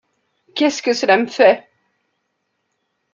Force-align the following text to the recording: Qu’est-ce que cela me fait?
Qu’est-ce 0.55 0.81
que 0.81 0.93
cela 0.93 1.15
me 1.15 1.27
fait? 1.27 1.63